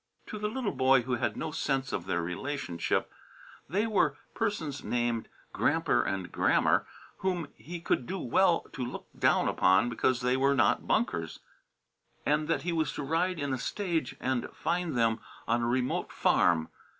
[0.25, 3.11] To the little boy, who had no sense of their relationship,
[3.69, 9.47] they were persons named "Gramper" and "Grammer" whom he would do well to look down
[9.47, 11.33] upon because they were not Bunkers.
[11.33, 14.97] So much he understood, and that he was to ride in a stage and find
[14.97, 16.69] them on a remote farm.